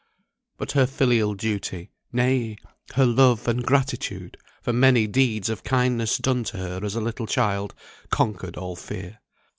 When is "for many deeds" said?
4.63-5.47